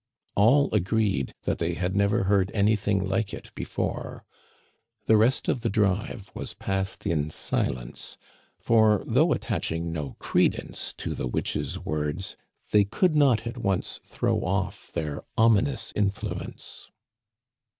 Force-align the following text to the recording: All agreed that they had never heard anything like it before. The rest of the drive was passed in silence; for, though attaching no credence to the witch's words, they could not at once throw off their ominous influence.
All 0.33 0.71
agreed 0.73 1.35
that 1.43 1.59
they 1.59 1.75
had 1.75 1.95
never 1.95 2.23
heard 2.23 2.49
anything 2.55 3.07
like 3.07 3.35
it 3.35 3.51
before. 3.53 4.25
The 5.05 5.15
rest 5.15 5.47
of 5.47 5.61
the 5.61 5.69
drive 5.69 6.31
was 6.33 6.55
passed 6.55 7.05
in 7.05 7.29
silence; 7.29 8.17
for, 8.57 9.03
though 9.05 9.31
attaching 9.31 9.93
no 9.93 10.15
credence 10.17 10.93
to 10.97 11.13
the 11.13 11.27
witch's 11.27 11.77
words, 11.77 12.35
they 12.71 12.83
could 12.83 13.15
not 13.15 13.45
at 13.45 13.59
once 13.59 13.99
throw 14.03 14.39
off 14.43 14.91
their 14.91 15.21
ominous 15.37 15.93
influence. 15.95 16.89